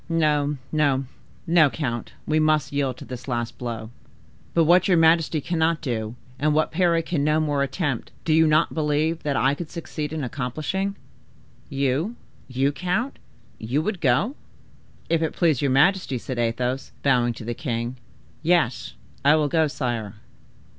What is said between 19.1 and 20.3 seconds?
I will go, sire."